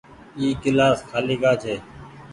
[0.37, 1.73] اي گلآس کآلي ڪآ ڇي۔